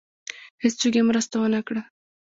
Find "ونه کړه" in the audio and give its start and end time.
1.37-1.81